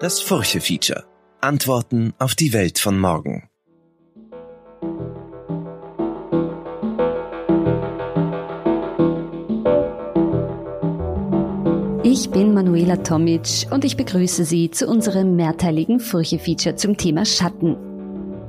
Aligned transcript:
Das 0.00 0.22
Furche-Feature. 0.22 1.04
Antworten 1.42 2.14
auf 2.18 2.34
die 2.34 2.54
Welt 2.54 2.78
von 2.78 2.98
morgen. 2.98 3.50
Ich 12.02 12.30
bin 12.30 12.54
Manuela 12.54 12.96
Tomic 12.96 13.66
und 13.70 13.84
ich 13.84 13.98
begrüße 13.98 14.46
Sie 14.46 14.70
zu 14.70 14.86
unserem 14.86 15.36
mehrteiligen 15.36 16.00
Furche-Feature 16.00 16.76
zum 16.76 16.96
Thema 16.96 17.26
Schatten. 17.26 17.76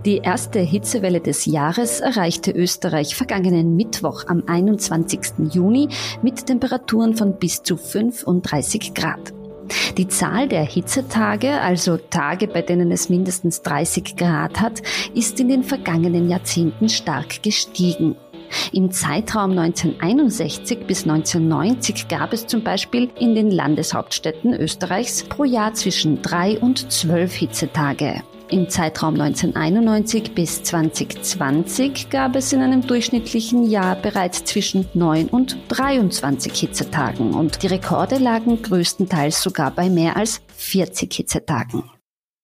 Die 0.05 0.19
erste 0.19 0.61
Hitzewelle 0.61 1.19
des 1.19 1.45
Jahres 1.45 1.99
erreichte 1.99 2.51
Österreich 2.51 3.13
vergangenen 3.13 3.75
Mittwoch 3.75 4.23
am 4.27 4.43
21. 4.47 5.51
Juni 5.51 5.89
mit 6.21 6.45
Temperaturen 6.45 7.17
von 7.17 7.37
bis 7.37 7.61
zu 7.61 7.75
35 7.75 8.93
Grad. 8.93 9.33
Die 9.97 10.07
Zahl 10.07 10.47
der 10.47 10.63
Hitzetage, 10.63 11.59
also 11.61 11.97
Tage, 11.97 12.47
bei 12.47 12.61
denen 12.61 12.91
es 12.91 13.09
mindestens 13.09 13.61
30 13.61 14.15
Grad 14.15 14.59
hat, 14.59 14.81
ist 15.13 15.39
in 15.39 15.49
den 15.49 15.63
vergangenen 15.63 16.29
Jahrzehnten 16.29 16.89
stark 16.89 17.43
gestiegen. 17.43 18.15
Im 18.73 18.91
Zeitraum 18.91 19.51
1961 19.51 20.85
bis 20.85 21.03
1990 21.03 22.07
gab 22.07 22.33
es 22.33 22.47
zum 22.47 22.63
Beispiel 22.63 23.09
in 23.19 23.35
den 23.35 23.49
Landeshauptstädten 23.49 24.53
Österreichs 24.53 25.23
pro 25.23 25.43
Jahr 25.45 25.73
zwischen 25.73 26.21
drei 26.21 26.59
und 26.59 26.91
zwölf 26.91 27.33
Hitzetage. 27.33 28.23
Im 28.51 28.67
Zeitraum 28.67 29.13
1991 29.13 30.35
bis 30.35 30.61
2020 30.63 32.09
gab 32.09 32.35
es 32.35 32.51
in 32.51 32.61
einem 32.61 32.85
durchschnittlichen 32.85 33.69
Jahr 33.69 33.95
bereits 33.95 34.43
zwischen 34.43 34.89
9 34.93 35.29
und 35.29 35.57
23 35.69 36.53
Hitzetagen 36.53 37.33
und 37.33 37.63
die 37.63 37.67
Rekorde 37.67 38.17
lagen 38.17 38.61
größtenteils 38.61 39.41
sogar 39.41 39.71
bei 39.71 39.89
mehr 39.89 40.17
als 40.17 40.41
40 40.57 41.13
Hitzetagen. 41.13 41.83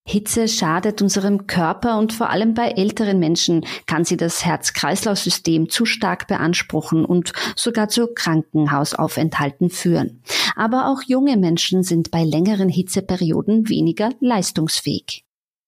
Hitze 0.08 0.48
schadet 0.48 1.02
unserem 1.02 1.46
Körper 1.46 2.00
und 2.00 2.14
vor 2.14 2.30
allem 2.30 2.54
bei 2.54 2.70
älteren 2.70 3.20
Menschen 3.20 3.66
kann 3.86 4.06
sie 4.06 4.16
das 4.16 4.46
Herz-Kreislauf-System 4.46 5.68
zu 5.70 5.86
stark 5.86 6.28
beanspruchen 6.28 7.04
und 7.04 7.34
sogar 7.58 7.90
zu 7.90 8.08
Krankenhausaufenthalten 8.16 9.70
führen. 9.70 10.24
Aber 10.56 10.88
auch 10.88 11.02
junge 11.06 11.36
Menschen 11.36 11.84
sind 11.84 12.12
bei 12.12 12.24
längeren 12.24 12.70
Hitzeperioden 12.70 13.68
weniger 13.68 14.12
leistungsfähig. 14.22 15.27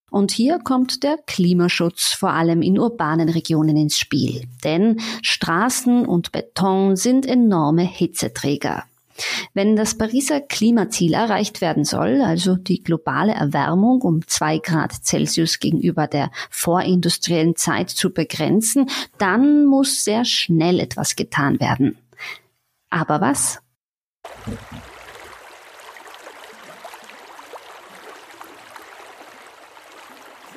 Und 0.10 0.32
hier 0.32 0.60
kommt 0.60 1.04
der 1.04 1.18
Klimaschutz 1.26 2.14
vor 2.14 2.32
allem 2.32 2.62
in 2.62 2.80
urbanen 2.80 3.30
Regionen 3.30 3.78
ins 3.78 3.98
Spiel. 3.98 4.44
Denn 4.64 5.00
Straßen 5.22 6.06
und 6.06 6.32
Beton 6.32 6.96
sind 6.96 7.26
enorme 7.26 7.84
Hitzeträger. 7.84 8.84
Wenn 9.54 9.76
das 9.76 9.98
Pariser 9.98 10.42
Klimaziel 10.42 11.14
erreicht 11.14 11.62
werden 11.62 11.84
soll, 11.84 12.22
also 12.22 12.56
die 12.56 12.82
globale 12.84 13.34
Erwärmung 13.34 14.02
um 14.02 14.26
zwei 14.28 14.60
Grad 14.60 14.94
Celsius 14.94 15.60
gegenüber 15.60 16.08
der 16.08 16.32
vorindustriellen 16.50 17.56
Zeit 17.56 17.90
zu 17.90 18.12
begrenzen, 18.12 18.90
dann 19.18 19.66
muss 19.66 20.04
sehr 20.04 20.26
schnell 20.26 20.80
etwas 20.80 21.16
getan 21.16 21.60
werden. 21.60 21.98
Aber 22.90 23.22
was? 23.22 23.60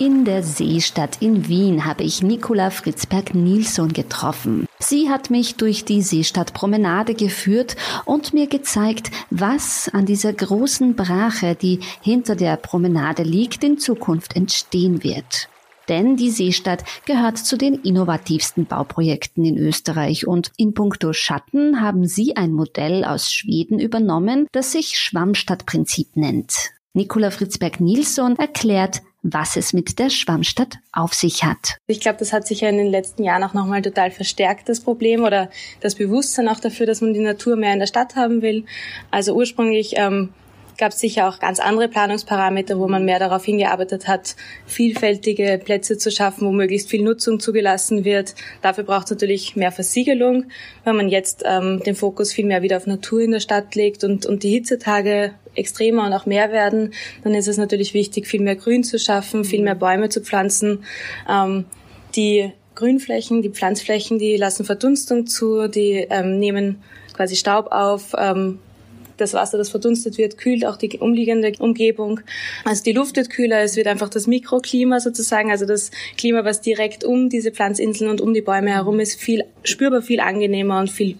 In 0.02 0.24
der 0.24 0.42
Seestadt 0.42 1.22
in 1.22 1.46
Wien 1.46 1.84
habe 1.84 2.02
ich 2.02 2.24
Nicola 2.24 2.70
Fritzberg-Nilsson 2.70 3.92
getroffen. 3.92 4.66
Sie 4.80 5.08
hat 5.08 5.30
mich 5.30 5.54
durch 5.54 5.84
die 5.84 6.02
Seestadtpromenade 6.02 7.14
geführt 7.14 7.76
und 8.04 8.34
mir 8.34 8.48
gezeigt, 8.48 9.12
was 9.30 9.88
an 9.92 10.04
dieser 10.04 10.32
großen 10.32 10.96
Brache, 10.96 11.54
die 11.54 11.78
hinter 12.00 12.34
der 12.34 12.56
Promenade 12.56 13.22
liegt, 13.22 13.62
in 13.62 13.78
Zukunft 13.78 14.34
entstehen 14.34 15.04
wird. 15.04 15.48
Denn 15.88 16.16
die 16.16 16.30
Seestadt 16.30 16.82
gehört 17.06 17.38
zu 17.38 17.56
den 17.56 17.74
innovativsten 17.74 18.66
Bauprojekten 18.66 19.44
in 19.44 19.56
Österreich 19.56 20.26
und 20.26 20.50
in 20.56 20.74
puncto 20.74 21.12
Schatten 21.12 21.80
haben 21.80 22.08
sie 22.08 22.34
ein 22.34 22.50
Modell 22.50 23.04
aus 23.04 23.32
Schweden 23.32 23.78
übernommen, 23.78 24.48
das 24.50 24.72
sich 24.72 24.98
Schwammstadtprinzip 24.98 26.16
nennt. 26.16 26.72
Nicola 26.92 27.30
Fritzberg-Nilsson 27.30 28.36
erklärt, 28.36 29.00
was 29.22 29.56
es 29.56 29.72
mit 29.72 29.98
der 29.98 30.10
Schwammstadt 30.10 30.78
auf 30.92 31.14
sich 31.14 31.44
hat. 31.44 31.78
Ich 31.86 32.00
glaube, 32.00 32.18
das 32.18 32.32
hat 32.32 32.46
sich 32.46 32.60
ja 32.62 32.68
in 32.68 32.76
den 32.76 32.88
letzten 32.88 33.22
Jahren 33.22 33.44
auch 33.44 33.54
nochmal 33.54 33.82
total 33.82 34.10
verstärkt, 34.10 34.68
das 34.68 34.80
Problem 34.80 35.22
oder 35.24 35.48
das 35.80 35.94
Bewusstsein 35.94 36.48
auch 36.48 36.60
dafür, 36.60 36.86
dass 36.86 37.00
man 37.00 37.14
die 37.14 37.20
Natur 37.20 37.56
mehr 37.56 37.72
in 37.72 37.78
der 37.78 37.86
Stadt 37.86 38.16
haben 38.16 38.42
will. 38.42 38.64
Also 39.10 39.34
ursprünglich 39.34 39.94
ähm, 39.96 40.30
gab 40.82 40.90
es 40.90 40.98
sicher 40.98 41.28
auch 41.28 41.38
ganz 41.38 41.60
andere 41.60 41.86
Planungsparameter, 41.86 42.76
wo 42.76 42.88
man 42.88 43.04
mehr 43.04 43.20
darauf 43.20 43.44
hingearbeitet 43.44 44.08
hat, 44.08 44.34
vielfältige 44.66 45.60
Plätze 45.64 45.96
zu 45.96 46.10
schaffen, 46.10 46.44
wo 46.44 46.50
möglichst 46.50 46.90
viel 46.90 47.04
Nutzung 47.04 47.38
zugelassen 47.38 48.04
wird. 48.04 48.34
Dafür 48.62 48.82
braucht 48.82 49.04
es 49.04 49.12
natürlich 49.12 49.54
mehr 49.54 49.70
Versiegelung. 49.70 50.46
Wenn 50.82 50.96
man 50.96 51.08
jetzt 51.08 51.44
ähm, 51.46 51.80
den 51.86 51.94
Fokus 51.94 52.32
viel 52.32 52.46
mehr 52.46 52.62
wieder 52.62 52.78
auf 52.78 52.88
Natur 52.88 53.20
in 53.20 53.30
der 53.30 53.38
Stadt 53.38 53.76
legt 53.76 54.02
und, 54.02 54.26
und 54.26 54.42
die 54.42 54.50
Hitzetage 54.50 55.30
extremer 55.54 56.04
und 56.04 56.14
auch 56.14 56.26
mehr 56.26 56.50
werden, 56.50 56.92
dann 57.22 57.34
ist 57.34 57.46
es 57.46 57.58
natürlich 57.58 57.94
wichtig, 57.94 58.26
viel 58.26 58.40
mehr 58.40 58.56
Grün 58.56 58.82
zu 58.82 58.98
schaffen, 58.98 59.44
viel 59.44 59.62
mehr 59.62 59.76
Bäume 59.76 60.08
zu 60.08 60.20
pflanzen. 60.20 60.82
Ähm, 61.30 61.64
die 62.16 62.50
Grünflächen, 62.74 63.40
die 63.40 63.50
Pflanzflächen, 63.50 64.18
die 64.18 64.36
lassen 64.36 64.64
Verdunstung 64.64 65.28
zu, 65.28 65.68
die 65.68 66.08
ähm, 66.10 66.40
nehmen 66.40 66.82
quasi 67.12 67.36
Staub 67.36 67.70
auf, 67.70 68.14
ähm, 68.18 68.58
das 69.16 69.34
Wasser, 69.34 69.58
das 69.58 69.70
verdunstet 69.70 70.18
wird, 70.18 70.38
kühlt 70.38 70.64
auch 70.64 70.76
die 70.76 70.98
umliegende 70.98 71.52
Umgebung. 71.58 72.20
Also 72.64 72.82
die 72.82 72.92
Luft 72.92 73.16
wird 73.16 73.30
kühler, 73.30 73.60
es 73.60 73.76
wird 73.76 73.86
einfach 73.86 74.08
das 74.08 74.26
Mikroklima 74.26 75.00
sozusagen, 75.00 75.50
also 75.50 75.66
das 75.66 75.90
Klima, 76.16 76.44
was 76.44 76.60
direkt 76.60 77.04
um 77.04 77.28
diese 77.28 77.50
Pflanzinseln 77.50 78.10
und 78.10 78.20
um 78.20 78.34
die 78.34 78.42
Bäume 78.42 78.70
herum 78.70 79.00
ist, 79.00 79.20
viel 79.20 79.44
spürbar 79.64 80.02
viel 80.02 80.20
angenehmer 80.20 80.78
und 80.80 80.90
viel 80.90 81.16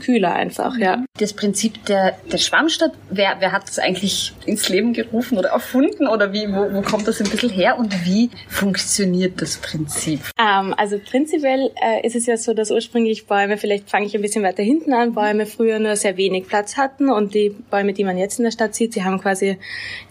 kühler 0.00 0.34
einfach, 0.34 0.76
ja. 0.78 1.04
Das 1.18 1.32
Prinzip 1.32 1.84
der, 1.86 2.16
der 2.30 2.38
Schwammstadt, 2.38 2.92
wer, 3.10 3.36
wer 3.40 3.52
hat 3.52 3.68
das 3.68 3.78
eigentlich 3.78 4.32
ins 4.44 4.68
Leben 4.68 4.92
gerufen 4.92 5.38
oder 5.38 5.50
erfunden 5.50 6.06
oder 6.06 6.32
wie, 6.32 6.46
wo, 6.48 6.72
wo 6.72 6.82
kommt 6.82 7.08
das 7.08 7.20
ein 7.20 7.30
bisschen 7.30 7.50
her 7.50 7.78
und 7.78 8.04
wie 8.04 8.30
funktioniert 8.48 9.40
das 9.40 9.56
Prinzip? 9.56 10.20
Ähm, 10.38 10.74
also 10.76 10.98
prinzipiell 10.98 11.70
äh, 11.82 12.06
ist 12.06 12.16
es 12.16 12.26
ja 12.26 12.36
so, 12.36 12.54
dass 12.54 12.70
ursprünglich 12.70 13.26
Bäume, 13.26 13.56
vielleicht 13.56 13.90
fange 13.90 14.06
ich 14.06 14.14
ein 14.14 14.22
bisschen 14.22 14.42
weiter 14.42 14.62
hinten 14.62 14.92
an, 14.92 15.14
Bäume 15.14 15.46
früher 15.46 15.78
nur 15.78 15.96
sehr 15.96 16.16
wenig 16.16 16.46
Platz 16.46 16.76
hatten 16.76 17.10
und 17.10 17.34
die 17.36 17.50
Bäume, 17.70 17.92
die 17.92 18.04
man 18.04 18.18
jetzt 18.18 18.38
in 18.38 18.44
der 18.44 18.50
Stadt 18.50 18.74
sieht, 18.74 18.94
sie 18.94 19.04
haben 19.04 19.20
quasi, 19.20 19.58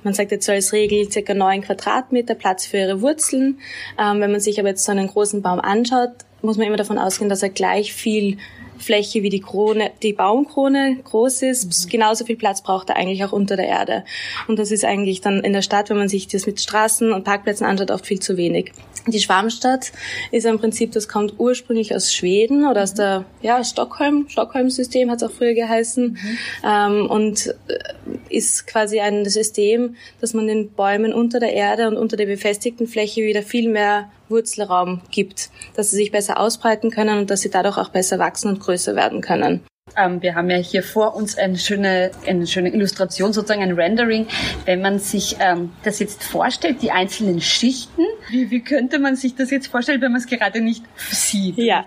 man 0.03 0.13
sagt 0.13 0.31
jetzt 0.31 0.46
so 0.46 0.52
als 0.52 0.72
Regel, 0.72 1.12
circa 1.12 1.34
neun 1.34 1.62
Quadratmeter 1.62 2.36
Platz 2.36 2.66
für 2.66 2.78
ihre 2.78 3.02
Wurzeln. 3.02 3.59
Ähm, 4.00 4.22
wenn 4.22 4.31
man 4.31 4.40
sich 4.40 4.59
aber 4.59 4.69
jetzt 4.69 4.86
so 4.86 4.91
einen 4.91 5.08
großen 5.08 5.41
Baum 5.41 5.59
anschaut, 5.59 6.12
muss 6.41 6.58
man 6.58 6.68
immer 6.68 6.78
davon 6.78 6.97
ausgehen, 6.97 7.30
dass 7.30 7.44
er 7.44 7.50
gleich 7.50 7.94
viel 7.94 8.38
Fläche 8.78 9.24
wie 9.24 9.30
die 9.30 9.40
Krone, 9.40 9.91
die 10.02 10.13
Baumkrone 10.13 10.97
groß 11.03 11.44
ist, 11.44 11.90
genauso 11.90 12.25
viel 12.25 12.36
Platz 12.36 12.62
braucht 12.62 12.90
er 12.90 12.97
eigentlich 12.97 13.24
auch 13.24 13.31
unter 13.31 13.56
der 13.56 13.68
Erde. 13.68 14.03
Und 14.47 14.59
das 14.59 14.72
ist 14.72 14.86
eigentlich 14.86 15.22
dann 15.22 15.44
in 15.44 15.53
der 15.53 15.62
Stadt, 15.62 15.90
wenn 15.90 15.97
man 15.97 16.09
sich 16.09 16.28
das 16.28 16.46
mit 16.46 16.59
Straßen 16.59 17.12
und 17.12 17.24
Parkplätzen 17.24 17.66
anschaut, 17.66 17.91
oft 17.91 18.06
viel 18.06 18.19
zu 18.19 18.38
wenig. 18.38 18.72
Die 19.08 19.19
Schwarmstadt 19.19 19.91
ist 20.31 20.46
im 20.46 20.58
Prinzip, 20.58 20.91
das 20.91 21.08
kommt 21.08 21.36
ursprünglich 21.38 21.96
aus 21.96 22.12
Schweden 22.12 22.68
oder 22.68 22.81
aus 22.81 22.96
der 22.96 23.25
ja, 23.41 23.63
Stockholm, 23.63 24.25
Stockholm-System 24.30 25.12
hat 25.12 25.22
es 25.22 25.30
auch 25.30 25.31
früher 25.31 25.53
geheißen 25.53 26.18
mhm. 26.19 26.38
ähm, 26.63 27.09
und 27.09 27.53
äh, 27.68 28.36
ist 28.36 28.66
quasi 28.66 29.00
ein 29.00 29.25
System, 29.25 29.96
dass 30.22 30.34
man 30.34 30.47
den 30.47 30.72
Bäumen 30.72 31.13
unter 31.13 31.40
der 31.40 31.53
Erde 31.53 31.88
und 31.88 31.97
unter 31.97 32.18
der 32.18 32.25
befestigten 32.25 32.88
Fläche 32.88 33.22
wieder 33.22 33.44
viel 33.44 33.69
mehr 33.69 34.09
Wurzelraum 34.30 35.02
gibt, 35.12 35.50
dass 35.75 35.91
sie 35.91 35.97
sich 35.97 36.12
besser 36.12 36.40
ausbreiten 36.40 36.91
können 36.91 37.19
und 37.19 37.30
dass 37.30 37.41
sie 37.41 37.50
dadurch 37.50 37.78
auch 37.78 37.90
besser 37.90 38.19
wachsen 38.19 38.50
und 38.50 38.59
größer 38.59 38.96
werden 38.96 39.22
können. 39.22 39.62
Ähm, 39.97 40.22
wir 40.22 40.34
haben 40.34 40.50
ja 40.50 40.58
hier 40.58 40.81
vor 40.81 41.16
uns 41.16 41.38
eine 41.38 41.58
schöne, 41.58 42.12
eine 42.25 42.47
schöne 42.47 42.74
Illustration, 42.74 43.34
sozusagen 43.34 43.62
ein 43.62 43.74
Rendering. 43.74 44.28
Wenn 44.66 44.81
man 44.81 45.00
sich 45.00 45.38
ähm, 45.39 45.72
das 45.83 46.00
jetzt 46.00 46.24
vorstellt, 46.24 46.81
die 46.81 46.92
einzelnen 46.92 47.39
Schichten, 47.39 48.01
wie, 48.30 48.50
wie 48.50 48.62
könnte 48.62 48.98
man 48.98 49.16
sich 49.16 49.36
das 49.36 49.51
jetzt 49.51 49.68
vorstellen, 49.68 50.01
wenn 50.01 50.12
man 50.12 50.22
es 50.22 50.27
gerade 50.27 50.60
nicht 50.60 50.83
sieht? 51.12 51.57
Ja, 51.57 51.86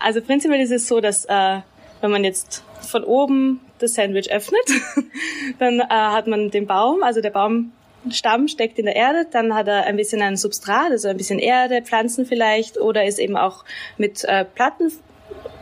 also 0.00 0.20
prinzipiell 0.20 0.60
ist 0.60 0.72
es 0.72 0.88
so, 0.88 1.00
dass 1.00 1.24
äh, 1.26 1.60
wenn 2.00 2.10
man 2.10 2.24
jetzt 2.24 2.64
von 2.80 3.04
oben 3.04 3.60
das 3.78 3.94
Sandwich 3.94 4.30
öffnet, 4.30 4.68
dann 5.58 5.80
äh, 5.80 5.86
hat 5.88 6.26
man 6.26 6.50
den 6.50 6.66
Baum, 6.66 7.02
also 7.02 7.20
der 7.20 7.30
Baumstamm 8.02 8.48
steckt 8.48 8.78
in 8.78 8.86
der 8.86 8.96
Erde, 8.96 9.26
dann 9.30 9.54
hat 9.54 9.68
er 9.68 9.84
ein 9.84 9.96
bisschen 9.96 10.22
ein 10.22 10.36
Substrat, 10.36 10.90
also 10.90 11.08
ein 11.08 11.16
bisschen 11.16 11.38
Erde, 11.38 11.82
Pflanzen 11.82 12.26
vielleicht, 12.26 12.78
oder 12.78 13.04
ist 13.04 13.18
eben 13.18 13.36
auch 13.36 13.64
mit 13.98 14.24
äh, 14.24 14.44
Platten 14.44 14.92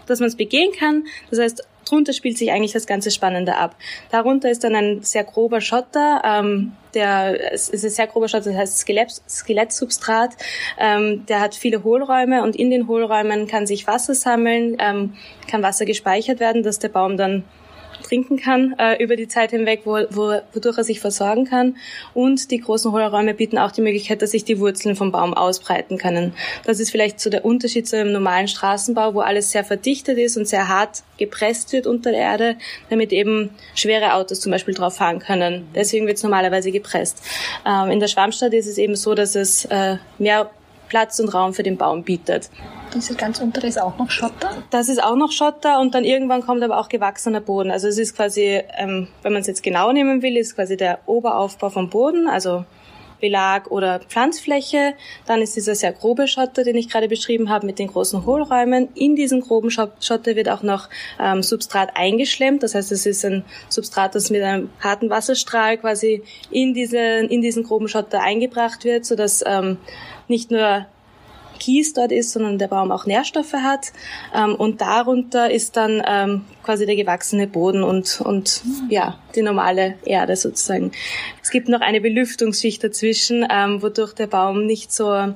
dass 0.07 0.21
man 0.21 0.29
es 0.29 0.37
begehen 0.37 0.73
kann. 0.73 1.05
Das 1.31 1.39
heißt, 1.39 1.63
drunter 1.85 2.13
spielt 2.13 2.39
sich 2.39 2.51
eigentlich 2.51 2.73
das 2.73 2.87
ganze 2.87 3.11
Spannende 3.11 3.57
ab. 3.57 3.77
Darunter 4.11 4.51
ist 4.51 4.65
dann 4.65 4.75
ein 4.75 5.03
sehr 5.03 5.25
grober 5.25 5.61
Schotter, 5.61 6.23
ähm, 6.25 6.73
der 6.95 7.53
es 7.53 7.69
ist 7.69 7.85
ein 7.85 7.91
sehr 7.91 8.07
grober 8.07 8.29
Schotter, 8.29 8.51
das 8.51 8.57
heißt 8.57 8.79
Skelett, 8.79 9.11
Skelettsubstrat. 9.29 10.37
Ähm, 10.79 11.27
der 11.27 11.41
hat 11.41 11.55
viele 11.55 11.85
Hohlräume 11.85 12.43
und 12.43 12.57
in 12.57 12.71
den 12.71 12.89
Hohlräumen 12.89 13.47
kann 13.47 13.67
sich 13.67 13.87
Wasser 13.87 14.15
sammeln, 14.15 14.77
ähm, 14.81 15.15
kann 15.51 15.63
Wasser 15.63 15.85
gespeichert 15.85 16.41
werden, 16.41 16.63
dass 16.63 16.79
der 16.79 16.89
Baum 16.89 17.17
dann 17.17 17.45
trinken 18.09 18.39
kann 18.39 18.75
äh, 18.79 19.03
über 19.03 19.17
die 19.17 19.29
Zeit 19.29 19.51
hinweg, 19.51 19.83
wo, 19.85 19.99
wo, 20.11 20.41
wodurch 20.53 20.79
er 20.79 20.85
sich 20.85 21.01
versorgen 21.01 21.45
kann. 21.45 21.77
Und 22.15 22.51
die 22.51 22.59
großen 22.59 22.91
Hohlräume 22.93 23.35
bieten 23.35 23.59
auch 23.59 23.71
die 23.71 23.83
Möglichkeit, 23.83 24.23
dass 24.23 24.31
sich 24.31 24.45
die 24.45 24.59
Wurzeln 24.59 24.97
vom 24.97 25.13
Baum 25.13 25.35
ausbreiten 25.35 25.99
können. 25.99 26.33
Das 26.65 26.81
ist 26.81 26.91
vielleicht 26.91 27.21
so 27.21 27.31
der 27.31 27.45
Unterschied 27.45 27.87
zu 27.87 27.97
einem 27.97 28.13
normalen 28.13 28.49
Straßenbau, 28.49 29.15
wo 29.15 29.21
alles 29.21 29.51
sehr 29.51 29.65
verdichtet 29.65 30.19
ist 30.19 30.37
und 30.37 30.49
sehr 30.49 30.69
hart 30.69 31.03
gepresst 31.19 31.73
wird 31.73 31.87
unter 31.87 32.11
der 32.11 32.21
Erde, 32.21 32.57
damit 32.91 33.13
eben 33.13 33.51
schwere 33.75 34.15
Autos 34.15 34.41
zum 34.41 34.53
Beispiel 34.53 34.75
drauf 34.75 34.97
fahren 34.97 35.19
können. 35.19 35.69
Deswegen 35.75 36.07
wird 36.07 36.17
es 36.17 36.23
normalerweise 36.23 36.73
gepresst. 36.73 37.23
Ähm, 37.67 37.91
in 37.91 38.01
der 38.01 38.09
Schwammstadt 38.09 38.55
ist 38.55 38.67
es 38.67 38.79
eben 38.79 38.97
so, 38.97 39.15
dass 39.15 39.35
es 39.35 39.65
äh, 39.67 39.97
mehr 40.19 40.51
Platz 40.89 41.19
und 41.21 41.29
Raum 41.29 41.53
für 41.53 41.63
den 41.63 41.77
Baum 41.77 42.03
bietet. 42.03 42.49
Diese 42.95 43.15
ganz 43.15 43.41
untere 43.41 43.67
ist 43.67 43.81
auch 43.81 43.97
noch 43.99 44.11
Schotter? 44.11 44.51
Das 44.71 44.89
ist 44.89 45.03
auch 45.03 45.17
noch 45.17 45.33
Schotter 45.33 45.81
und 45.81 45.95
dann 45.95 46.05
irgendwann 46.05 46.43
kommt 46.43 46.63
aber 46.63 46.79
auch 46.79 46.89
gewachsener 46.89 47.41
Boden. 47.41 47.71
Also 47.71 47.89
es 47.89 47.99
ist 47.99 48.17
quasi, 48.17 48.63
ähm, 48.77 49.09
wenn 49.23 49.33
man 49.33 49.43
es 49.43 49.47
jetzt 49.47 49.63
genau 49.63 49.93
nehmen 49.93 50.23
will, 50.23 50.37
ist 50.37 50.55
quasi 50.55 50.77
der 50.77 51.01
Oberaufbau 51.07 51.71
vom 51.71 51.91
Boden, 51.91 52.29
also 52.29 52.65
Belag 53.21 53.71
oder 53.71 54.01
Pflanzfläche. 54.01 54.95
Dann 55.27 55.43
ist 55.43 55.57
dieser 55.57 55.75
sehr 55.75 55.93
grobe 55.93 56.29
Schotter, 56.29 56.65
den 56.65 56.77
ich 56.77 56.89
gerade 56.89 57.09
beschrieben 57.09 57.51
habe, 57.51 57.67
mit 57.67 57.79
den 57.79 57.89
großen 57.89 58.25
Hohlräumen. 58.25 58.89
In 58.95 59.17
diesen 59.17 59.41
groben 59.41 59.71
Schotter 59.71 60.37
wird 60.37 60.49
auch 60.49 60.63
noch 60.63 60.89
ähm, 61.21 61.43
Substrat 61.43 61.91
eingeschlemmt. 61.95 62.63
Das 62.63 62.75
heißt, 62.75 62.93
es 62.93 63.07
ist 63.07 63.25
ein 63.25 63.45
Substrat, 63.69 64.15
das 64.15 64.31
mit 64.31 64.43
einem 64.43 64.71
harten 64.81 65.11
Wasserstrahl 65.11 65.79
quasi 65.79 66.23
in, 66.51 66.75
diese, 66.75 66.99
in 66.99 67.43
diesen 67.43 67.65
groben 67.65 67.89
Schotter 67.89 68.21
eingebracht 68.21 68.85
wird, 68.85 69.05
sodass 69.05 69.45
ähm, 69.47 69.79
nicht 70.29 70.51
nur 70.51 70.87
Kies 71.59 71.93
dort 71.93 72.13
ist, 72.13 72.33
sondern 72.33 72.59
der 72.59 72.69
Baum 72.69 72.91
auch 72.91 73.07
Nährstoffe 73.07 73.53
hat. 73.53 73.93
Ähm, 74.35 74.55
und 74.55 74.81
darunter 74.81 75.51
ist 75.51 75.77
dann 75.77 76.03
ähm, 76.07 76.45
quasi 76.63 76.87
der 76.87 76.97
gewachsene 76.97 77.47
Boden 77.47 77.83
und, 77.83 78.21
und 78.21 78.63
ja, 78.89 79.19
die 79.35 79.43
normale 79.43 79.95
Erde 80.05 80.37
sozusagen. 80.37 80.93
Es 81.43 81.51
gibt 81.51 81.69
noch 81.69 81.81
eine 81.81 82.01
Belüftungsschicht 82.01 82.83
dazwischen, 82.83 83.47
ähm, 83.51 83.83
wodurch 83.83 84.15
der 84.15 84.27
Baum 84.27 84.67
nicht 84.67 84.93
so 84.93 85.35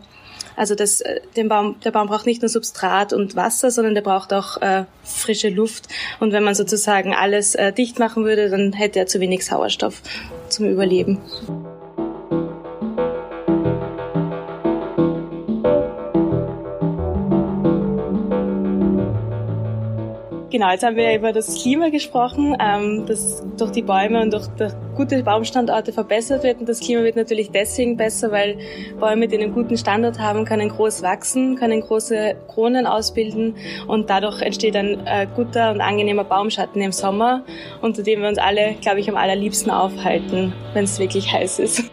also 0.57 0.75
das, 0.75 1.01
äh, 1.01 1.21
den 1.37 1.49
Baum, 1.49 1.77
der 1.85 1.91
Baum 1.91 2.09
braucht 2.09 2.27
nicht 2.27 2.43
nur 2.43 2.49
Substrat 2.49 3.13
und 3.13 3.37
Wasser, 3.37 3.71
sondern 3.71 3.95
der 3.95 4.03
braucht 4.03 4.33
auch 4.33 4.61
äh, 4.61 4.85
frische 5.03 5.49
Luft. 5.49 5.89
Und 6.21 6.33
wenn 6.33 6.45
man 6.45 6.55
sozusagen 6.55 7.15
alles 7.15 7.55
äh, 7.55 7.73
dicht 7.73 7.99
machen 7.99 8.25
würde, 8.25 8.51
dann 8.51 8.73
hätte 8.73 8.99
er 8.99 9.07
zu 9.07 9.21
wenig 9.21 9.45
Sauerstoff 9.45 10.03
zum 10.49 10.67
Überleben. 10.67 11.19
Genau, 20.63 20.75
jetzt 20.75 20.85
haben 20.85 20.95
wir 20.95 21.17
über 21.17 21.33
das 21.33 21.61
Klima 21.61 21.89
gesprochen, 21.89 22.57
ähm, 22.61 23.05
das 23.05 23.43
durch 23.59 23.73
die 23.73 23.83
Bäume 23.83 24.23
und 24.23 24.33
durch, 24.33 24.47
durch 24.57 24.73
gute 24.95 25.21
Baumstandorte 25.25 25.93
verbessert 25.93 26.45
wird. 26.45 26.61
Und 26.61 26.69
das 26.69 26.79
Klima 26.79 27.03
wird 27.03 27.17
natürlich 27.17 27.51
deswegen 27.51 27.97
besser, 27.97 28.31
weil 28.31 28.57
Bäume, 29.01 29.27
die 29.27 29.39
einen 29.39 29.53
guten 29.53 29.77
Standort 29.77 30.21
haben, 30.21 30.45
können 30.45 30.69
groß 30.69 31.03
wachsen, 31.03 31.57
können 31.57 31.81
große 31.81 32.37
Kronen 32.47 32.87
ausbilden 32.87 33.57
und 33.89 34.09
dadurch 34.09 34.41
entsteht 34.41 34.77
ein 34.77 35.05
äh, 35.05 35.27
guter 35.35 35.73
und 35.73 35.81
angenehmer 35.81 36.23
Baumschatten 36.23 36.81
im 36.81 36.93
Sommer, 36.93 37.43
unter 37.81 38.05
dem 38.05 38.21
wir 38.21 38.29
uns 38.29 38.39
alle, 38.39 38.77
glaube 38.81 39.01
ich, 39.01 39.11
am 39.11 39.17
allerliebsten 39.17 39.73
aufhalten, 39.73 40.53
wenn 40.75 40.85
es 40.85 40.97
wirklich 41.01 41.33
heiß 41.33 41.59
ist. 41.59 41.91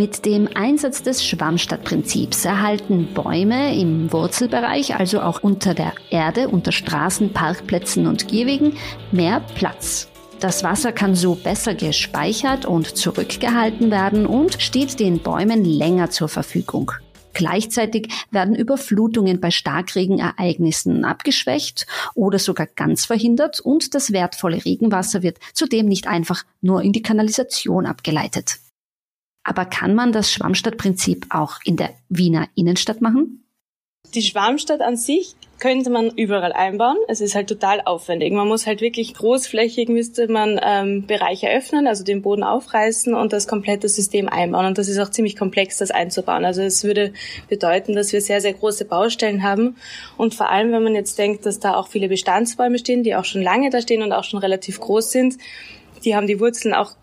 Mit 0.00 0.24
dem 0.24 0.48
Einsatz 0.54 1.02
des 1.02 1.22
Schwammstadtprinzips 1.22 2.46
erhalten 2.46 3.12
Bäume 3.12 3.78
im 3.78 4.10
Wurzelbereich, 4.10 4.94
also 4.94 5.20
auch 5.20 5.42
unter 5.42 5.74
der 5.74 5.92
Erde, 6.08 6.48
unter 6.48 6.72
Straßen, 6.72 7.34
Parkplätzen 7.34 8.06
und 8.06 8.26
Gehwegen, 8.26 8.78
mehr 9.12 9.42
Platz. 9.56 10.08
Das 10.40 10.64
Wasser 10.64 10.92
kann 10.92 11.14
so 11.14 11.34
besser 11.34 11.74
gespeichert 11.74 12.64
und 12.64 12.96
zurückgehalten 12.96 13.90
werden 13.90 14.24
und 14.24 14.62
steht 14.62 14.98
den 15.00 15.18
Bäumen 15.18 15.66
länger 15.66 16.08
zur 16.08 16.30
Verfügung. 16.30 16.92
Gleichzeitig 17.34 18.08
werden 18.30 18.54
Überflutungen 18.54 19.38
bei 19.38 19.50
Starkregenereignissen 19.50 21.04
abgeschwächt 21.04 21.86
oder 22.14 22.38
sogar 22.38 22.68
ganz 22.74 23.04
verhindert 23.04 23.60
und 23.60 23.94
das 23.94 24.12
wertvolle 24.12 24.64
Regenwasser 24.64 25.22
wird 25.22 25.36
zudem 25.52 25.84
nicht 25.84 26.06
einfach 26.06 26.44
nur 26.62 26.80
in 26.80 26.92
die 26.92 27.02
Kanalisation 27.02 27.84
abgeleitet. 27.84 28.60
Aber 29.42 29.64
kann 29.64 29.94
man 29.94 30.12
das 30.12 30.32
Schwammstadtprinzip 30.32 31.26
auch 31.30 31.58
in 31.64 31.76
der 31.76 31.90
Wiener 32.08 32.48
Innenstadt 32.54 33.00
machen? 33.00 33.44
Die 34.14 34.22
Schwammstadt 34.22 34.80
an 34.80 34.96
sich 34.96 35.36
könnte 35.60 35.90
man 35.90 36.10
überall 36.10 36.52
einbauen. 36.52 36.96
Es 37.06 37.20
ist 37.20 37.34
halt 37.34 37.48
total 37.48 37.82
aufwendig. 37.84 38.32
Man 38.32 38.48
muss 38.48 38.66
halt 38.66 38.80
wirklich 38.80 39.14
großflächig 39.14 39.88
müsste 39.88 40.26
man 40.26 40.58
ähm, 40.62 41.06
Bereiche 41.06 41.48
öffnen, 41.48 41.86
also 41.86 42.02
den 42.02 42.22
Boden 42.22 42.42
aufreißen 42.42 43.14
und 43.14 43.32
das 43.32 43.46
komplette 43.46 43.88
System 43.88 44.28
einbauen. 44.28 44.66
Und 44.66 44.78
das 44.78 44.88
ist 44.88 44.98
auch 44.98 45.10
ziemlich 45.10 45.36
komplex, 45.36 45.76
das 45.76 45.90
einzubauen. 45.90 46.44
Also 46.44 46.62
es 46.62 46.82
würde 46.82 47.12
bedeuten, 47.48 47.94
dass 47.94 48.12
wir 48.12 48.20
sehr, 48.20 48.40
sehr 48.40 48.54
große 48.54 48.86
Baustellen 48.86 49.42
haben. 49.42 49.76
Und 50.16 50.34
vor 50.34 50.48
allem, 50.48 50.72
wenn 50.72 50.82
man 50.82 50.94
jetzt 50.94 51.18
denkt, 51.18 51.46
dass 51.46 51.60
da 51.60 51.74
auch 51.74 51.86
viele 51.86 52.08
Bestandsbäume 52.08 52.78
stehen, 52.78 53.04
die 53.04 53.14
auch 53.14 53.26
schon 53.26 53.42
lange 53.42 53.70
da 53.70 53.80
stehen 53.80 54.02
und 54.02 54.12
auch 54.12 54.24
schon 54.24 54.40
relativ 54.40 54.80
groß 54.80 55.12
sind, 55.12 55.36
die 56.04 56.16
haben 56.16 56.26
die 56.26 56.40
Wurzeln 56.40 56.74
auch 56.74 56.94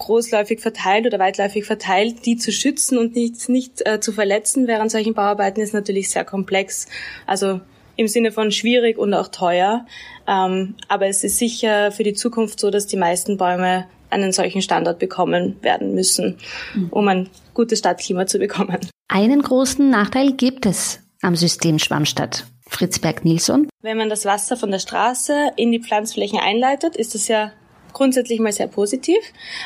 großläufig 0.00 0.60
verteilt 0.60 1.06
oder 1.06 1.20
weitläufig 1.20 1.64
verteilt, 1.64 2.26
die 2.26 2.36
zu 2.36 2.50
schützen 2.50 2.98
und 2.98 3.14
nicht, 3.14 3.48
nicht 3.48 3.86
äh, 3.86 4.00
zu 4.00 4.12
verletzen 4.12 4.66
während 4.66 4.90
solchen 4.90 5.14
Bauarbeiten 5.14 5.60
ist 5.60 5.72
natürlich 5.72 6.10
sehr 6.10 6.24
komplex. 6.24 6.88
Also 7.26 7.60
im 7.96 8.08
Sinne 8.08 8.32
von 8.32 8.50
schwierig 8.50 8.98
und 8.98 9.14
auch 9.14 9.28
teuer. 9.28 9.86
Ähm, 10.26 10.74
aber 10.88 11.06
es 11.06 11.22
ist 11.22 11.38
sicher 11.38 11.92
für 11.92 12.02
die 12.02 12.14
Zukunft 12.14 12.58
so, 12.58 12.70
dass 12.70 12.86
die 12.86 12.96
meisten 12.96 13.36
Bäume 13.36 13.86
einen 14.08 14.32
solchen 14.32 14.62
Standort 14.62 14.98
bekommen 14.98 15.56
werden 15.62 15.94
müssen, 15.94 16.38
mhm. 16.74 16.88
um 16.90 17.06
ein 17.06 17.28
gutes 17.54 17.78
Stadtklima 17.78 18.26
zu 18.26 18.38
bekommen. 18.38 18.78
Einen 19.08 19.42
großen 19.42 19.88
Nachteil 19.88 20.32
gibt 20.32 20.66
es 20.66 21.00
am 21.22 21.36
System 21.36 21.78
Schwammstadt. 21.78 22.46
Fritzberg-Nilsson. 22.70 23.68
Wenn 23.82 23.98
man 23.98 24.08
das 24.08 24.24
Wasser 24.24 24.56
von 24.56 24.70
der 24.70 24.78
Straße 24.78 25.50
in 25.56 25.72
die 25.72 25.80
Pflanzflächen 25.80 26.38
einleitet, 26.38 26.96
ist 26.96 27.14
das 27.14 27.26
ja 27.26 27.52
grundsätzlich 27.92 28.40
mal 28.40 28.52
sehr 28.52 28.66
positiv. 28.66 29.18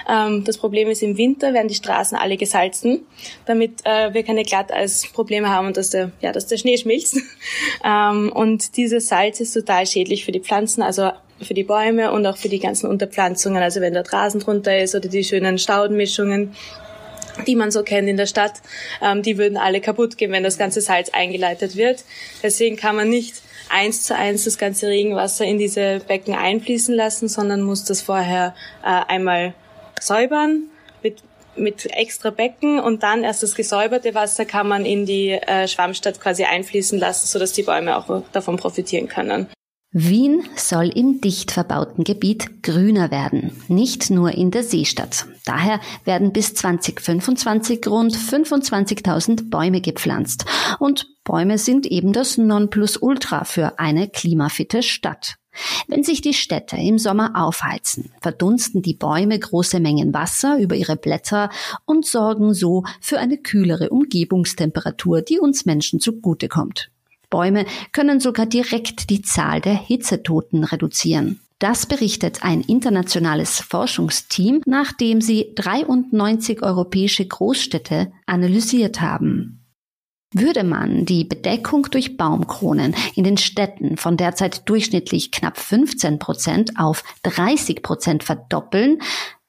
Ähm, 0.09 0.45
das 0.45 0.59
Problem 0.59 0.89
ist, 0.89 1.03
im 1.03 1.17
Winter 1.17 1.53
werden 1.55 1.69
die 1.69 1.75
Straßen 1.75 2.17
alle 2.17 2.37
gesalzen, 2.37 3.07
damit 3.47 3.85
äh, 3.85 4.13
wir 4.15 4.23
keine 4.23 4.43
Glatteisprobleme 4.43 5.49
haben 5.49 5.69
und 5.69 5.77
dass 5.77 5.91
der, 5.91 6.13
ja, 6.21 6.33
dass 6.33 6.47
der 6.47 6.57
Schnee 6.57 6.77
schmilzt. 6.77 7.19
ähm, 7.85 8.33
und 8.33 8.77
dieses 8.77 9.09
Salz 9.09 9.41
ist 9.41 9.53
total 9.53 9.87
schädlich 9.87 10.25
für 10.25 10.33
die 10.33 10.41
Pflanzen, 10.41 10.83
also 10.83 11.11
für 11.41 11.55
die 11.55 11.65
Bäume 11.65 12.13
und 12.13 12.27
auch 12.27 12.37
für 12.37 12.49
die 12.49 12.61
ganzen 12.61 12.89
Unterpflanzungen. 12.89 13.63
Also 13.63 13.81
wenn 13.81 13.95
der 13.95 14.11
Rasen 14.11 14.41
drunter 14.41 14.79
ist 14.79 14.95
oder 14.95 15.09
die 15.09 15.25
schönen 15.25 15.59
Staudenmischungen, 15.59 16.55
die 17.47 17.57
man 17.57 17.71
so 17.71 17.83
kennt 17.83 18.09
in 18.09 18.17
der 18.17 18.27
Stadt, 18.27 18.55
ähm, 19.03 19.23
die 19.23 19.39
würden 19.39 19.57
alle 19.57 19.81
kaputt 19.81 20.17
gehen, 20.19 20.33
wenn 20.33 20.43
das 20.43 20.59
ganze 20.59 20.81
Salz 20.81 21.11
eingeleitet 21.11 21.77
wird. 21.77 22.05
Deswegen 22.43 22.77
kann 22.77 22.97
man 22.97 23.09
nicht 23.09 23.43
eins 23.69 24.05
zu 24.05 24.15
eins 24.15 24.45
das 24.45 24.59
ganze 24.59 24.89
Regenwasser 24.89 25.45
in 25.45 25.59
diese 25.59 26.01
Becken 26.01 26.35
einfließen 26.35 26.95
lassen, 26.95 27.29
sondern 27.29 27.63
muss 27.63 27.85
das 27.85 28.03
vorher 28.03 28.55
äh, 28.83 29.01
einmal 29.09 29.55
säubern 30.01 30.65
mit 31.03 31.23
mit 31.57 31.87
extra 31.87 32.31
Becken 32.31 32.81
und 32.81 33.05
dann 33.05 33.23
erst 33.23 33.45
das 33.45 33.55
gesäuberte 33.55 34.13
Wasser 34.15 34.45
kann 34.45 34.67
man 34.67 34.85
in 34.85 35.07
die 35.07 35.31
äh, 35.31 35.69
Schwammstadt 35.69 36.21
quasi 36.21 36.43
einfließen 36.45 36.99
lassen, 36.99 37.29
sodass 37.29 37.53
die 37.53 37.63
Bäume 37.63 37.97
auch 37.97 38.23
davon 38.33 38.57
profitieren 38.57 39.09
können. 39.09 39.47
Wien 39.97 40.43
soll 40.57 40.89
im 40.89 41.21
dicht 41.21 41.53
verbauten 41.53 42.03
Gebiet 42.03 42.65
grüner 42.65 43.13
werden, 43.13 43.53
nicht 43.69 44.11
nur 44.11 44.33
in 44.33 44.51
der 44.51 44.65
Seestadt. 44.65 45.27
Daher 45.45 45.79
werden 46.05 46.33
bis 46.33 46.53
2025 46.53 47.87
rund 47.87 48.13
25.000 48.13 49.51
Bäume 49.51 49.81
gepflanzt. 49.81 50.47
Und 50.81 51.07
Bäume 51.23 51.59
sind 51.59 51.87
eben 51.87 52.13
das 52.13 52.39
Nonplusultra 52.39 53.45
für 53.45 53.79
eine 53.79 54.09
klimafitte 54.09 54.83
Stadt. 54.83 55.37
Wenn 55.87 56.03
sich 56.03 56.21
die 56.21 56.35
Städte 56.35 56.77
im 56.77 56.99
Sommer 56.99 57.31
aufheizen, 57.37 58.11
verdunsten 58.21 58.83
die 58.83 58.95
Bäume 58.95 59.39
große 59.39 59.79
Mengen 59.79 60.13
Wasser 60.13 60.59
über 60.59 60.75
ihre 60.75 60.97
Blätter 60.97 61.51
und 61.85 62.05
sorgen 62.05 62.53
so 62.53 62.83
für 63.01 63.21
eine 63.21 63.39
kühlere 63.39 63.91
Umgebungstemperatur, 63.91 65.23
die 65.23 65.39
uns 65.39 65.67
Menschen 65.67 66.01
zugutekommt. 66.01 66.91
Bäume 67.35 67.67
können 67.91 68.21
sogar 68.21 68.47
direkt 68.47 69.11
die 69.11 69.21
Zahl 69.21 69.61
der 69.61 69.75
Hitzetoten 69.75 70.63
reduzieren. 70.63 71.41
Das 71.59 71.87
berichtet 71.87 72.45
ein 72.45 72.61
internationales 72.61 73.59
Forschungsteam, 73.59 74.61
nachdem 74.67 75.21
sie 75.21 75.53
93 75.57 76.63
europäische 76.63 77.27
Großstädte 77.27 78.13
analysiert 78.27 79.01
haben. 79.01 79.67
Würde 80.33 80.63
man 80.63 81.07
die 81.07 81.25
Bedeckung 81.25 81.89
durch 81.91 82.17
Baumkronen 82.17 82.95
in 83.17 83.25
den 83.25 83.37
Städten 83.37 83.97
von 83.97 84.17
derzeit 84.17 84.69
durchschnittlich 84.69 85.33
knapp 85.33 85.59
15 85.59 86.21
Prozent 86.21 86.79
auf 86.79 87.03
30 87.25 87.83
Prozent 87.83 88.23
verdoppeln, 88.23 89.01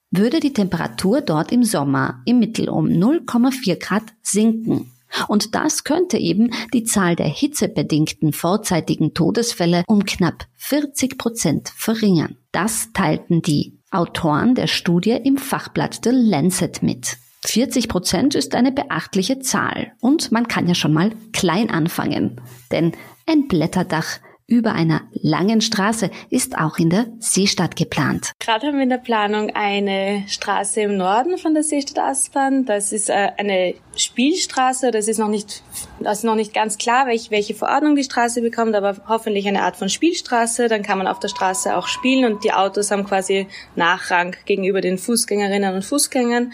würde 0.10 0.40
die 0.40 0.54
Temperatur 0.54 1.22
dort 1.22 1.52
im 1.52 1.64
Sommer 1.64 2.24
im 2.26 2.40
Mittel 2.40 2.68
um 2.68 2.88
0,4 2.88 3.78
Grad 3.78 4.06
sinken. 4.24 4.92
Und 5.28 5.56
das 5.56 5.84
könnte 5.84 6.18
eben 6.18 6.52
die 6.74 6.84
Zahl 6.84 7.16
der 7.16 7.28
hitzebedingten 7.28 8.34
vorzeitigen 8.34 9.14
Todesfälle 9.14 9.84
um 9.88 10.06
knapp 10.06 10.46
40 10.58 11.18
Prozent 11.18 11.72
verringern. 11.76 12.38
Das 12.52 12.92
teilten 12.94 13.42
die 13.42 13.80
Autoren 13.92 14.56
der 14.56 14.68
Studie 14.68 15.12
im 15.12 15.38
Fachblatt 15.38 16.00
The 16.04 16.12
Lancet 16.12 16.84
mit. 16.84 17.18
40 17.46 17.88
Prozent 17.88 18.36
ist 18.36 18.56
eine 18.56 18.72
beachtliche 18.72 19.40
Zahl 19.40 19.92
und 20.02 20.32
man 20.32 20.48
kann 20.48 20.68
ja 20.68 20.76
schon 20.76 20.94
mal 20.94 21.12
klein 21.32 21.70
anfangen. 21.70 22.42
Denn 22.72 22.94
ein 23.28 23.48
Blätterdach 23.48 24.20
über 24.48 24.74
einer 24.74 25.02
langen 25.12 25.62
Straße 25.62 26.12
ist 26.30 26.58
auch 26.58 26.78
in 26.78 26.92
der 26.92 27.08
Seestadt 27.20 27.76
geplant. 27.76 28.32
Gerade 28.40 28.68
haben 28.68 28.76
wir 28.76 28.84
in 28.84 28.90
der 28.90 28.98
Planung 28.98 29.50
eine 29.56 30.24
Straße 30.28 30.82
im 30.82 30.98
Norden 30.98 31.40
von 31.40 31.56
der 31.56 31.64
Seestadt 31.64 31.98
Aspern. 31.98 32.66
Das 32.66 32.92
ist 32.92 33.10
äh, 33.10 33.32
eine 33.38 33.74
Spielstraße. 33.96 34.92
Das 34.92 35.08
ist 35.08 35.18
noch 35.18 35.30
nicht, 35.30 35.64
das 36.00 36.20
ist 36.20 36.24
noch 36.26 36.36
nicht 36.36 36.54
ganz 36.54 36.78
klar, 36.78 37.08
welche, 37.08 37.32
welche 37.32 37.56
Verordnung 37.56 37.96
die 37.96 38.04
Straße 38.04 38.42
bekommt, 38.42 38.76
aber 38.76 38.98
hoffentlich 39.08 39.48
eine 39.48 39.64
Art 39.64 39.78
von 39.78 39.90
Spielstraße. 39.90 40.68
Dann 40.68 40.84
kann 40.84 41.00
man 41.00 41.08
auf 41.08 41.20
der 41.20 41.30
Straße 41.30 41.76
auch 41.76 41.88
spielen 41.88 42.32
und 42.32 42.44
die 42.44 42.54
Autos 42.54 42.92
haben 42.92 43.06
quasi 43.06 43.48
Nachrang 43.76 44.36
gegenüber 44.46 44.82
den 44.82 45.00
Fußgängerinnen 45.00 45.74
und 45.74 45.84
Fußgängern. 45.84 46.52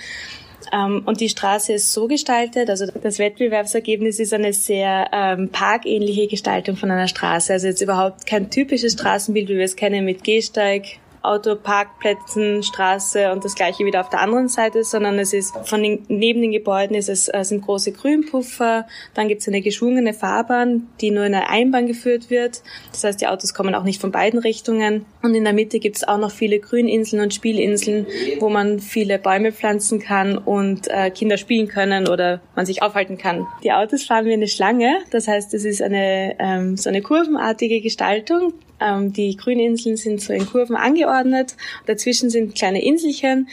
Ähm, 0.72 1.04
und 1.06 1.22
die 1.22 1.30
Straße 1.30 1.74
ist 1.74 1.92
so 1.92 2.08
gestaltet, 2.08 2.70
also 2.70 2.86
das 2.88 3.20
Wettbewerbsergebnis 3.20 4.20
ist 4.20 4.34
eine 4.34 4.54
sehr 4.54 5.10
ähm, 5.12 5.50
parkähnliche 5.50 6.28
Gestaltung 6.28 6.76
von 6.78 6.92
einer 6.92 7.08
Straße. 7.08 7.54
Also 7.54 7.68
jetzt 7.68 7.82
überhaupt 7.82 8.26
kein 8.26 8.50
typisches 8.50 8.94
Straßenbild, 8.94 9.50
wie 9.50 9.58
wir 9.58 9.66
es 9.66 9.76
kennen 9.76 10.06
mit 10.06 10.24
Gehsteig, 10.24 11.00
Autoparkplätzen, 11.24 12.64
Straße 12.64 13.32
und 13.32 13.46
das 13.46 13.56
gleiche 13.56 13.86
wieder 13.86 14.02
auf 14.02 14.10
der 14.10 14.22
anderen 14.22 14.48
Seite, 14.48 14.84
sondern 14.84 15.20
es 15.20 15.34
ist 15.34 15.56
von 15.66 15.84
den, 15.84 16.06
neben 16.08 16.42
den 16.42 16.52
Gebäuden 16.52 16.96
ist 16.96 17.10
es, 17.10 17.28
äh, 17.28 17.44
sind 17.44 17.62
große 17.62 17.92
Grünpuffer, 17.92 18.88
dann 19.14 19.28
gibt 19.28 19.42
es 19.42 19.48
eine 19.48 19.62
geschwungene 19.62 20.14
Fahrbahn, 20.14 20.88
die 21.00 21.12
nur 21.12 21.26
in 21.26 21.36
einer 21.36 21.50
Einbahn 21.50 21.88
geführt 21.88 22.30
wird. 22.30 22.64
Das 22.92 23.04
heißt, 23.04 23.22
die 23.22 23.28
Autos 23.28 23.54
kommen 23.54 23.76
auch 23.76 23.84
nicht 23.84 24.02
von 24.02 24.12
beiden 24.12 24.40
Richtungen. 24.40 25.06
Und 25.22 25.36
in 25.36 25.44
der 25.44 25.54
Mitte 25.54 25.80
gibt 25.80 25.98
es 25.98 26.08
auch 26.08 26.18
noch 26.18 26.32
viele 26.32 26.60
Grüninseln 26.60 27.22
und 27.22 27.34
Spielinseln, 27.34 28.08
wo 28.40 28.50
man 28.50 28.80
viele 28.80 29.20
Bäume 29.20 29.52
pflanzen 29.52 30.00
kann 30.00 30.38
und 30.38 30.88
äh, 30.88 31.12
Kinder 31.12 31.38
spielen 31.38 31.68
können 31.68 32.08
oder 32.08 32.42
man 32.56 32.66
sich 32.66 32.82
aufhalten 32.82 33.18
kann. 33.18 33.46
Die 33.64 33.72
Autos 33.72 34.04
fahren 34.04 34.26
wie 34.26 34.34
eine 34.34 34.48
Schlange, 34.48 35.00
das 35.12 35.28
heißt, 35.28 35.54
es 35.54 35.66
ist 35.66 35.82
eine 35.82 36.36
ähm, 36.40 36.78
so 36.78 36.90
eine 36.90 37.02
kurvenartige 37.02 37.82
Gestaltung. 37.82 38.54
Ähm, 38.82 39.14
die 39.14 39.36
Grüninseln 39.36 39.98
sind 39.98 40.22
so 40.22 40.34
in 40.34 40.46
Kurven 40.46 40.76
angeordnet. 40.76 41.56
Dazwischen 41.86 42.30
sind 42.30 42.56
kleine 42.56 42.84
Inselchen. 42.84 43.48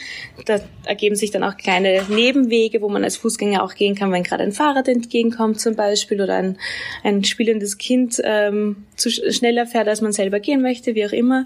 Da 0.45 0.59
ergeben 0.85 1.15
sich 1.15 1.31
dann 1.31 1.43
auch 1.43 1.57
kleine 1.57 2.03
Nebenwege, 2.09 2.81
wo 2.81 2.89
man 2.89 3.03
als 3.03 3.17
Fußgänger 3.17 3.63
auch 3.63 3.75
gehen 3.75 3.95
kann, 3.95 4.11
wenn 4.11 4.23
gerade 4.23 4.43
ein 4.43 4.51
Fahrrad 4.51 4.87
entgegenkommt 4.87 5.59
zum 5.59 5.75
Beispiel 5.75 6.21
oder 6.21 6.35
ein, 6.35 6.57
ein 7.03 7.23
spielendes 7.23 7.77
Kind 7.77 8.21
ähm, 8.23 8.85
zu 8.95 9.09
schneller 9.09 9.65
fährt, 9.65 9.87
als 9.87 10.01
man 10.01 10.11
selber 10.11 10.39
gehen 10.39 10.61
möchte, 10.61 10.95
wie 10.95 11.05
auch 11.05 11.11
immer. 11.11 11.45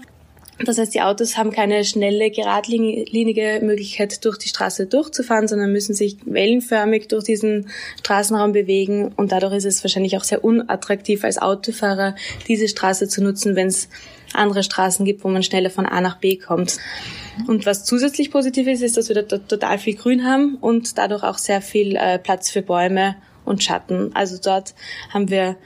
Das 0.64 0.78
heißt, 0.78 0.94
die 0.94 1.02
Autos 1.02 1.36
haben 1.36 1.50
keine 1.50 1.84
schnelle, 1.84 2.30
geradlinige 2.30 3.60
Möglichkeit, 3.62 4.24
durch 4.24 4.38
die 4.38 4.48
Straße 4.48 4.86
durchzufahren, 4.86 5.48
sondern 5.48 5.72
müssen 5.72 5.94
sich 5.94 6.18
wellenförmig 6.24 7.08
durch 7.08 7.24
diesen 7.24 7.68
Straßenraum 7.98 8.52
bewegen. 8.52 9.12
Und 9.16 9.32
dadurch 9.32 9.54
ist 9.54 9.64
es 9.64 9.82
wahrscheinlich 9.82 10.16
auch 10.16 10.24
sehr 10.24 10.44
unattraktiv 10.44 11.24
als 11.24 11.38
Autofahrer, 11.38 12.14
diese 12.46 12.68
Straße 12.68 13.08
zu 13.08 13.22
nutzen, 13.22 13.56
wenn 13.56 13.66
es 13.66 13.88
andere 14.32 14.62
Straßen 14.62 15.04
gibt, 15.04 15.24
wo 15.24 15.28
man 15.28 15.42
schneller 15.42 15.70
von 15.70 15.86
A 15.86 16.00
nach 16.00 16.18
B 16.18 16.36
kommt. 16.36 16.78
Und 17.48 17.66
was 17.66 17.84
zusätzlich 17.84 18.30
positiv 18.30 18.68
ist, 18.68 18.82
ist, 18.82 18.96
dass 18.96 19.08
wir 19.08 19.22
da 19.22 19.38
total 19.38 19.78
viel 19.78 19.96
Grün 19.96 20.24
haben 20.24 20.56
und 20.60 20.98
dadurch 20.98 21.24
auch 21.24 21.38
sehr 21.38 21.62
viel 21.62 21.96
äh, 21.96 22.18
Platz 22.18 22.50
für 22.50 22.62
Bäume 22.62 23.16
und 23.44 23.62
Schatten. 23.62 24.14
Also 24.14 24.38
dort 24.42 24.74
haben 25.12 25.30
wir 25.30 25.56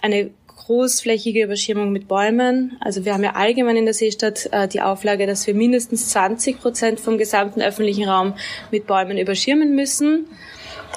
eine 0.00 0.30
großflächige 0.66 1.44
Überschirmung 1.44 1.92
mit 1.92 2.08
Bäumen. 2.08 2.76
Also 2.80 3.04
wir 3.04 3.14
haben 3.14 3.24
ja 3.24 3.34
allgemein 3.34 3.76
in 3.76 3.84
der 3.84 3.94
Seestadt 3.94 4.48
äh, 4.52 4.68
die 4.68 4.80
Auflage, 4.80 5.26
dass 5.26 5.46
wir 5.46 5.54
mindestens 5.54 6.10
20 6.10 6.60
Prozent 6.60 7.00
vom 7.00 7.18
gesamten 7.18 7.60
öffentlichen 7.60 8.08
Raum 8.08 8.34
mit 8.70 8.86
Bäumen 8.86 9.18
überschirmen 9.18 9.74
müssen. 9.74 10.26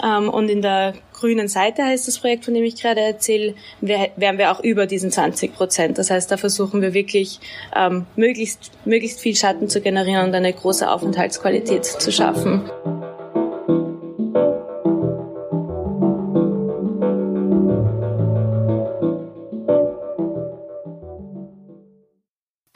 Ähm, 0.04 0.30
und 0.30 0.50
in 0.50 0.62
der 0.62 0.94
grünen 1.14 1.48
Seite 1.48 1.84
heißt 1.84 2.08
das 2.08 2.20
Projekt, 2.20 2.46
von 2.46 2.54
dem 2.54 2.64
ich 2.64 2.82
gerade 2.82 3.02
erzähle, 3.02 3.56
wären 3.82 4.38
wir 4.38 4.52
auch 4.52 4.60
über 4.60 4.86
diesen 4.86 5.12
20 5.12 5.56
Prozent. 5.56 5.98
Das 5.98 6.12
heißt, 6.12 6.30
da 6.30 6.38
versuchen 6.38 6.82
wir 6.82 6.94
wirklich 6.94 7.40
ähm, 7.76 8.06
möglichst, 8.16 8.72
möglichst 8.86 9.20
viel 9.20 9.36
Schatten 9.36 9.70
zu 9.70 9.82
generieren 9.82 10.28
und 10.28 10.36
eine 10.36 10.54
große 10.54 10.90
Aufenthaltsqualität 10.90 11.86
zu 11.86 12.12
schaffen. 12.12 12.70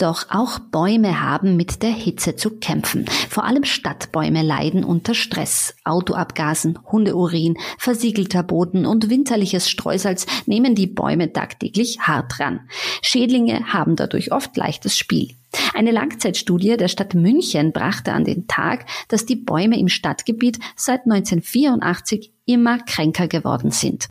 Doch 0.09 0.25
auch 0.31 0.57
Bäume 0.57 1.21
haben 1.21 1.55
mit 1.55 1.83
der 1.83 1.91
Hitze 1.91 2.35
zu 2.35 2.57
kämpfen. 2.57 3.05
Vor 3.29 3.43
allem 3.43 3.63
Stadtbäume 3.63 4.41
leiden 4.41 4.83
unter 4.83 5.13
Stress. 5.13 5.75
Autoabgasen, 5.85 6.79
Hundeurin, 6.91 7.59
versiegelter 7.77 8.41
Boden 8.41 8.87
und 8.87 9.11
winterliches 9.11 9.69
Streusalz 9.69 10.25
nehmen 10.47 10.73
die 10.73 10.87
Bäume 10.87 11.31
tagtäglich 11.31 11.99
hart 11.99 12.39
ran. 12.39 12.61
Schädlinge 13.03 13.71
haben 13.71 13.95
dadurch 13.95 14.31
oft 14.31 14.57
leichtes 14.57 14.97
Spiel. 14.97 15.35
Eine 15.75 15.91
Langzeitstudie 15.91 16.75
der 16.75 16.87
Stadt 16.87 17.13
München 17.13 17.71
brachte 17.71 18.11
an 18.11 18.23
den 18.23 18.47
Tag, 18.47 18.87
dass 19.09 19.27
die 19.27 19.35
Bäume 19.35 19.77
im 19.77 19.89
Stadtgebiet 19.89 20.57
seit 20.75 21.01
1984 21.01 22.33
immer 22.47 22.79
kränker 22.79 23.27
geworden 23.27 23.69
sind. 23.69 24.07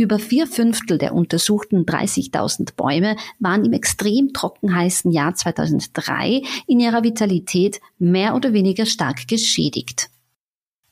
Über 0.00 0.20
vier 0.20 0.46
Fünftel 0.46 0.96
der 0.96 1.12
untersuchten 1.12 1.84
30.000 1.84 2.76
Bäume 2.76 3.16
waren 3.40 3.64
im 3.64 3.72
extrem 3.72 4.32
trockenheißen 4.32 5.10
Jahr 5.10 5.34
2003 5.34 6.42
in 6.68 6.78
ihrer 6.78 7.02
Vitalität 7.02 7.80
mehr 7.98 8.36
oder 8.36 8.52
weniger 8.52 8.86
stark 8.86 9.26
geschädigt. 9.26 10.08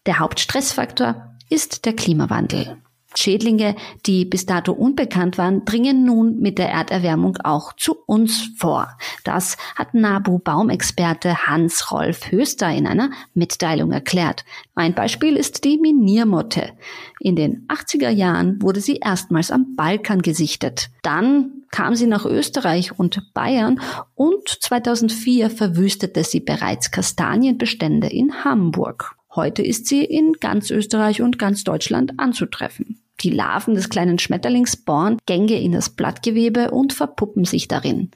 Der 0.06 0.18
Hauptstressfaktor 0.18 1.36
ist 1.48 1.84
der 1.84 1.94
Klimawandel. 1.94 2.78
Schädlinge, 3.18 3.76
die 4.06 4.24
bis 4.24 4.46
dato 4.46 4.72
unbekannt 4.72 5.38
waren, 5.38 5.64
dringen 5.64 6.04
nun 6.04 6.38
mit 6.40 6.58
der 6.58 6.70
Erderwärmung 6.70 7.38
auch 7.42 7.72
zu 7.74 7.96
uns 8.06 8.50
vor. 8.56 8.96
Das 9.24 9.56
hat 9.74 9.94
NABU-Baumexperte 9.94 11.46
Hans-Rolf 11.46 12.30
Höster 12.30 12.70
in 12.70 12.86
einer 12.86 13.10
Mitteilung 13.34 13.92
erklärt. 13.92 14.44
Ein 14.74 14.94
Beispiel 14.94 15.36
ist 15.36 15.64
die 15.64 15.78
Miniermotte. 15.78 16.72
In 17.20 17.36
den 17.36 17.66
80er 17.68 18.10
Jahren 18.10 18.60
wurde 18.62 18.80
sie 18.80 18.96
erstmals 18.96 19.50
am 19.50 19.74
Balkan 19.76 20.22
gesichtet. 20.22 20.90
Dann 21.02 21.62
kam 21.70 21.94
sie 21.94 22.06
nach 22.06 22.24
Österreich 22.24 22.98
und 22.98 23.32
Bayern 23.34 23.80
und 24.14 24.48
2004 24.48 25.50
verwüstete 25.50 26.24
sie 26.24 26.40
bereits 26.40 26.90
Kastanienbestände 26.90 28.08
in 28.08 28.44
Hamburg. 28.44 29.16
Heute 29.34 29.62
ist 29.62 29.86
sie 29.86 30.02
in 30.02 30.34
ganz 30.40 30.70
Österreich 30.70 31.20
und 31.20 31.38
ganz 31.38 31.64
Deutschland 31.64 32.18
anzutreffen. 32.18 33.02
Die 33.20 33.30
Larven 33.30 33.74
des 33.74 33.88
kleinen 33.88 34.18
Schmetterlings 34.18 34.76
bohren 34.76 35.18
Gänge 35.26 35.60
in 35.60 35.72
das 35.72 35.90
Blattgewebe 35.90 36.70
und 36.70 36.92
verpuppen 36.92 37.44
sich 37.44 37.68
darin. 37.68 38.10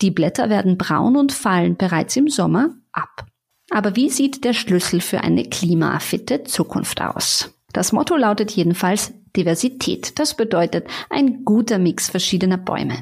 Die 0.00 0.10
Blätter 0.10 0.50
werden 0.50 0.78
braun 0.78 1.16
und 1.16 1.32
fallen 1.32 1.76
bereits 1.76 2.16
im 2.16 2.28
Sommer 2.28 2.70
ab. 2.92 3.26
Aber 3.70 3.96
wie 3.96 4.10
sieht 4.10 4.44
der 4.44 4.52
Schlüssel 4.52 5.00
für 5.00 5.22
eine 5.22 5.44
klimafitte 5.44 6.44
Zukunft 6.44 7.00
aus? 7.00 7.52
Das 7.72 7.92
Motto 7.92 8.16
lautet 8.16 8.52
jedenfalls 8.52 9.12
Diversität. 9.36 10.18
Das 10.18 10.34
bedeutet 10.34 10.86
ein 11.10 11.44
guter 11.44 11.78
Mix 11.78 12.08
verschiedener 12.08 12.56
Bäume. 12.56 12.96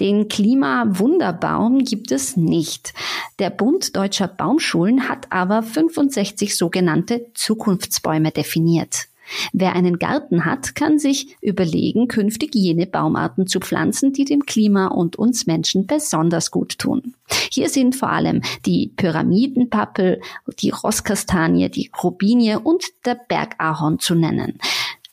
Den 0.00 0.28
Klimawunderbaum 0.28 1.80
gibt 1.84 2.12
es 2.12 2.36
nicht. 2.36 2.94
Der 3.40 3.50
Bund 3.50 3.96
deutscher 3.96 4.28
Baumschulen 4.28 5.08
hat 5.08 5.26
aber 5.30 5.62
65 5.62 6.56
sogenannte 6.56 7.26
Zukunftsbäume 7.34 8.30
definiert. 8.30 9.08
Wer 9.52 9.74
einen 9.74 9.98
Garten 9.98 10.44
hat, 10.44 10.74
kann 10.74 10.98
sich 10.98 11.36
überlegen, 11.40 12.08
künftig 12.08 12.54
jene 12.54 12.86
Baumarten 12.86 13.46
zu 13.46 13.60
pflanzen, 13.60 14.12
die 14.12 14.24
dem 14.24 14.46
Klima 14.46 14.88
und 14.88 15.16
uns 15.16 15.46
Menschen 15.46 15.86
besonders 15.86 16.50
gut 16.50 16.78
tun. 16.78 17.14
Hier 17.50 17.68
sind 17.68 17.96
vor 17.96 18.10
allem 18.10 18.42
die 18.66 18.92
Pyramidenpappel, 18.96 20.20
die 20.60 20.70
Rosskastanie, 20.70 21.68
die 21.68 21.90
Robinie 22.02 22.60
und 22.60 22.84
der 23.04 23.16
Bergahorn 23.28 23.98
zu 23.98 24.14
nennen. 24.14 24.58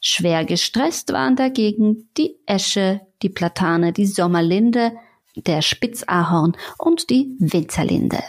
Schwer 0.01 0.45
gestresst 0.45 1.12
waren 1.13 1.36
dagegen 1.36 2.10
die 2.17 2.36
Esche, 2.45 3.01
die 3.24 3.29
Platane, 3.29 3.91
die 3.91 4.05
Sommerlinde, 4.05 4.91
der 5.36 5.62
Spitzahorn 5.62 6.55
und 6.77 7.10
die 7.10 7.36
Winzerlinde. 7.39 8.19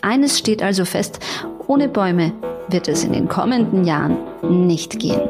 Eines 0.00 0.38
steht 0.38 0.62
also 0.62 0.84
fest, 0.84 1.20
ohne 1.68 1.88
Bäume 1.88 2.32
wird 2.68 2.88
es 2.88 3.04
in 3.04 3.12
den 3.12 3.28
kommenden 3.28 3.84
Jahren 3.84 4.16
nicht 4.42 4.98
gehen. 4.98 5.20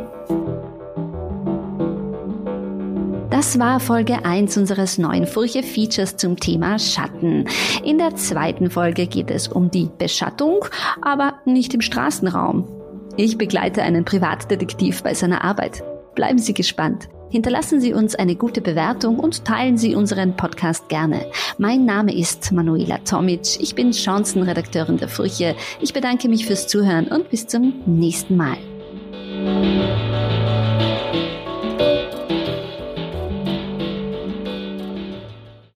Das 3.30 3.58
war 3.58 3.80
Folge 3.80 4.24
1 4.24 4.56
unseres 4.56 4.98
neuen 4.98 5.26
Furche-Features 5.26 6.16
zum 6.16 6.36
Thema 6.36 6.78
Schatten. 6.78 7.48
In 7.82 7.98
der 7.98 8.14
zweiten 8.14 8.70
Folge 8.70 9.06
geht 9.06 9.30
es 9.30 9.48
um 9.48 9.70
die 9.70 9.90
Beschattung, 9.98 10.64
aber 11.00 11.34
nicht 11.44 11.74
im 11.74 11.80
Straßenraum. 11.80 12.68
Ich 13.16 13.38
begleite 13.38 13.82
einen 13.82 14.04
Privatdetektiv 14.04 15.02
bei 15.02 15.14
seiner 15.14 15.42
Arbeit. 15.42 15.82
Bleiben 16.14 16.38
Sie 16.38 16.54
gespannt. 16.54 17.08
Hinterlassen 17.32 17.80
Sie 17.80 17.94
uns 17.94 18.14
eine 18.14 18.36
gute 18.36 18.60
Bewertung 18.60 19.18
und 19.18 19.46
teilen 19.46 19.78
Sie 19.78 19.94
unseren 19.94 20.36
Podcast 20.36 20.90
gerne. 20.90 21.24
Mein 21.56 21.86
Name 21.86 22.14
ist 22.14 22.52
Manuela 22.52 22.98
Tomic. 22.98 23.58
Ich 23.58 23.74
bin 23.74 23.94
Chancenredakteurin 23.94 24.98
der 24.98 25.08
Furche. 25.08 25.56
Ich 25.80 25.94
bedanke 25.94 26.28
mich 26.28 26.44
fürs 26.44 26.68
Zuhören 26.68 27.08
und 27.08 27.30
bis 27.30 27.46
zum 27.46 27.72
nächsten 27.86 28.36
Mal. 28.36 28.58